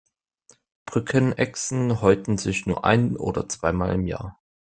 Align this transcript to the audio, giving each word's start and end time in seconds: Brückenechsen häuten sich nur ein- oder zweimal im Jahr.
Brückenechsen 0.87 2.01
häuten 2.01 2.39
sich 2.39 2.65
nur 2.65 2.85
ein- 2.85 3.17
oder 3.17 3.47
zweimal 3.47 3.93
im 3.93 4.07
Jahr. 4.07 4.41